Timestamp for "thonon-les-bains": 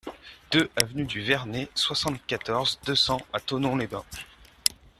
3.39-4.03